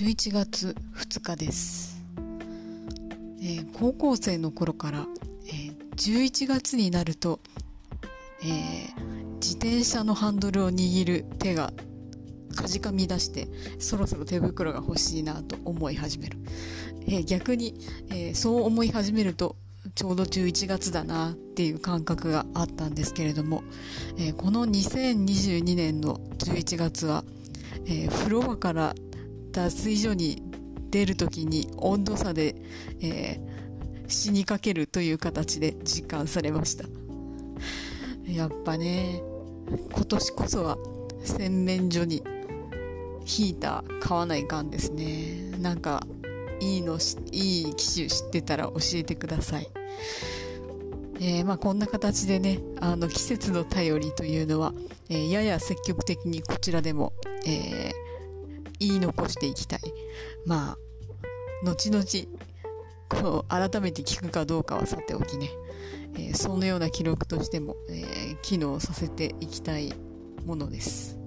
[0.00, 2.00] 11月2日です、
[3.42, 5.06] えー、高校生の頃から、
[5.48, 7.40] えー、11月になると、
[8.44, 11.72] えー、自転車のハンドルを握る手が
[12.54, 13.48] かじかみ出して
[13.80, 16.38] そろそろ手袋が欲しいなと思い始める、
[17.08, 17.74] え逆に、
[18.12, 19.56] えそう思い始めると
[19.96, 23.64] ちょうど11月だなっていう感覚があったんですけれども、
[24.16, 27.24] えこの2022年の11月は、
[27.86, 28.94] え風呂場から
[29.58, 30.40] 脱水所に
[30.90, 32.54] 出る時に温度差で、
[33.00, 36.84] えー、死にかけるという形で実感されました。
[38.24, 39.20] やっぱね
[39.92, 40.78] 今年こそは
[41.24, 42.22] 洗面所に
[43.24, 45.50] ヒーター買わないかんですね。
[45.58, 46.06] なんか
[46.60, 46.98] いいの
[47.32, 49.68] いい機種知ってたら教えてください。
[51.20, 54.72] えー、まあ、こんな形でねあの季節の便りというのは、
[55.08, 57.12] えー、やや積極的にこちらでも、
[57.44, 57.97] えー
[58.78, 59.80] 言い残していきたい。
[60.46, 60.78] まあ、
[61.64, 62.04] 後々、
[63.08, 65.50] こう、改めて聞くかどうかはさておきね、
[66.14, 69.92] えー、そのような記録としても、えー、機能させていきたい
[70.44, 71.18] ものです。